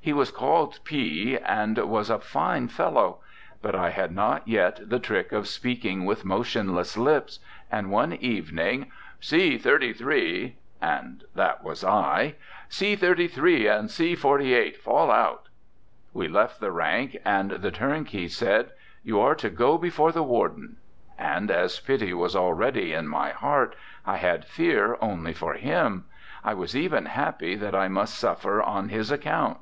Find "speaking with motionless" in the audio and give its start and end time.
5.46-6.96